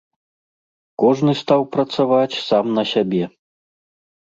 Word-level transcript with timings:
Кожны 1.03 1.33
стаў 1.43 1.61
працаваць 1.77 2.39
сам 2.49 2.65
на 2.81 2.89
сябе. 2.95 3.23